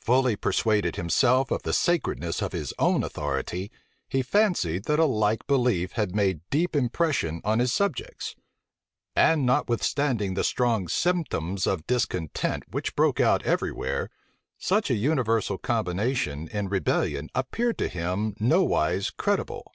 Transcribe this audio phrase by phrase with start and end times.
[0.00, 3.72] Fully persuaded himself of the sacredness of his own authority,
[4.08, 8.36] he fancied that a like belief had made deep impression on his subjects:
[9.16, 14.08] and notwithstanding the strong symptoms of discontent which broke out every where,
[14.56, 19.66] such a universal combination in rebellion appeared to him nowise credible.